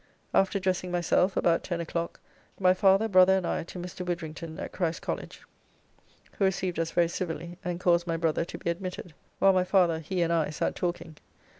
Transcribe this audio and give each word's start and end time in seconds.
After 0.33 0.57
dressing 0.59 0.89
myself, 0.89 1.37
about 1.37 1.63
ten 1.63 1.79
o'clock, 1.79 2.19
my 2.59 2.73
father, 2.73 3.07
brother, 3.07 3.37
and 3.37 3.45
I 3.45 3.61
to 3.65 3.77
Mr. 3.77 4.03
Widdririgton, 4.03 4.59
at 4.59 4.71
Christ's 4.71 4.99
College, 4.99 5.43
who 6.39 6.43
received 6.45 6.79
us 6.79 6.89
very 6.89 7.07
civilly, 7.07 7.59
and 7.63 7.79
caused 7.79 8.07
my 8.07 8.17
brother 8.17 8.43
to 8.43 8.57
be 8.57 8.71
admitted, 8.71 9.13
while 9.37 9.53
my 9.53 9.63
father, 9.63 9.99
he, 9.99 10.23
and 10.23 10.33
I, 10.33 10.49
sat 10.49 10.73
talking. 10.75 11.17